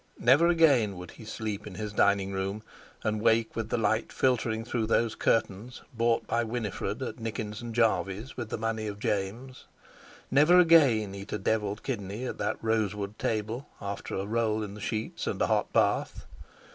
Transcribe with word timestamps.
Never 0.17 0.47
again 0.47 0.97
would 0.97 1.11
he 1.11 1.25
sleep 1.25 1.67
in 1.67 1.75
his 1.75 1.93
dining 1.93 2.31
room 2.31 2.63
and 3.03 3.21
wake 3.21 3.55
with 3.55 3.69
the 3.69 3.77
light 3.77 4.11
filtering 4.11 4.65
through 4.65 4.87
those 4.87 5.13
curtains 5.13 5.83
bought 5.93 6.25
by 6.25 6.43
Winifred 6.43 7.03
at 7.03 7.19
Nickens 7.19 7.61
and 7.61 7.75
Jarveys 7.75 8.35
with 8.35 8.49
the 8.49 8.57
money 8.57 8.87
of 8.87 8.97
James. 8.97 9.65
Never 10.31 10.57
again 10.57 11.13
eat 11.13 11.33
a 11.33 11.37
devilled 11.37 11.83
kidney 11.83 12.25
at 12.25 12.39
that 12.39 12.57
rose 12.63 12.95
wood 12.95 13.19
table, 13.19 13.67
after 13.79 14.15
a 14.15 14.25
roll 14.25 14.63
in 14.63 14.73
the 14.73 14.81
sheets 14.81 15.27
and 15.27 15.39
a 15.39 15.45
hot 15.45 15.71
bath. 15.71 16.25